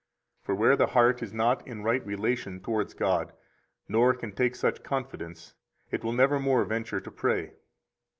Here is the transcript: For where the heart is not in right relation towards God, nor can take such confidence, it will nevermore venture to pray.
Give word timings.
For 0.41 0.55
where 0.55 0.75
the 0.75 0.87
heart 0.97 1.21
is 1.21 1.31
not 1.31 1.67
in 1.67 1.83
right 1.83 2.03
relation 2.03 2.59
towards 2.59 2.95
God, 2.95 3.33
nor 3.87 4.15
can 4.15 4.31
take 4.31 4.55
such 4.55 4.81
confidence, 4.81 5.53
it 5.91 6.03
will 6.03 6.11
nevermore 6.11 6.65
venture 6.65 6.99
to 7.01 7.11
pray. 7.11 7.53